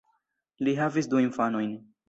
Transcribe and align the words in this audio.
Li 0.67 0.73
havis 0.81 1.11
du 1.13 1.23
infanojn. 1.27 1.81